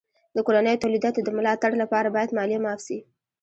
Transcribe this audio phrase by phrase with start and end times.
[0.35, 2.97] د کورنیو تولیداتو د ملا تړ لپاره باید مالیه معاف سي.